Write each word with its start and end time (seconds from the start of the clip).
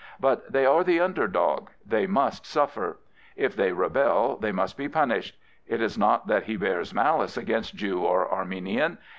But 0.19 0.51
they 0.51 0.65
are 0.65 0.83
the 0.83 0.99
under 0.99 1.27
dog: 1.27 1.69
they 1.85 2.07
must 2.07 2.43
suffer. 2.43 2.97
If 3.35 3.55
they 3.55 3.71
rebel 3.71 4.35
they 4.35 4.51
must 4.51 4.75
be 4.75 4.89
punished. 4.89 5.37
It 5.67 5.79
is 5.79 5.95
not 5.95 6.25
that 6.25 6.45
he 6.45 6.57
bears 6.57 6.91
mdice 6.91 7.37
against 7.37 7.75
Jew 7.75 7.99
or 8.01 8.27
Armenian. 8.33 8.97